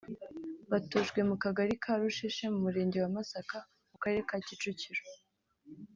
batujwe 0.71 1.19
mu 1.29 1.35
Kagari 1.43 1.73
ka 1.83 1.93
Rusheshe 1.99 2.45
mu 2.53 2.59
Murenge 2.65 2.97
wa 3.03 3.11
Masaka 3.17 3.57
mu 3.91 3.97
Karere 4.01 4.21
ka 4.29 4.37
Kicukiro 4.45 5.01